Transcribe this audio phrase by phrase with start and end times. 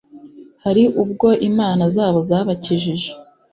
[0.63, 3.09] hari ubwo imana zabo zabakijije?